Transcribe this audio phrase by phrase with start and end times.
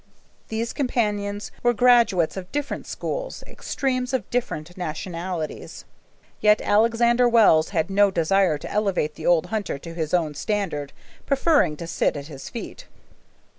[0.47, 5.85] These companions were graduates of different schools, extremes of different nationalities.
[6.39, 10.91] Yet Alexander Wells had no desire to elevate the old hunter to his own standard,
[11.27, 12.87] preferring to sit at his feet.